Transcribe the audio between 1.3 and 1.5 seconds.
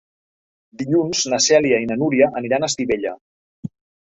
na